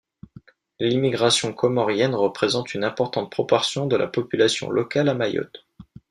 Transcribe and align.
L'immigration 0.79 1.53
commorienne 1.53 2.15
représente 2.15 2.73
une 2.73 2.83
importante 2.83 3.29
proportion 3.31 3.85
de 3.85 3.95
la 3.95 4.07
population 4.07 4.71
locale 4.71 5.09
à 5.09 5.13
Mayotte. 5.13 5.67